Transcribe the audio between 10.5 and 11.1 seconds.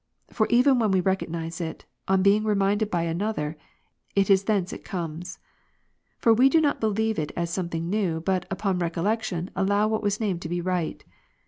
right.